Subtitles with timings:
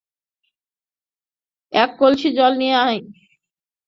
[1.73, 2.99] এক কলসি জল নিয়ে আয়।